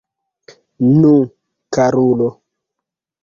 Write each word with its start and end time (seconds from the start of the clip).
Nu, 1.01 1.11
karulo! 1.79 2.29